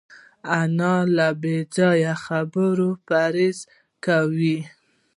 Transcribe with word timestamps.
انا 0.59 0.95
له 1.15 1.27
بېځایه 1.41 2.13
خبرو 2.25 2.89
پرهېز 3.07 3.57
کوي 4.05 4.59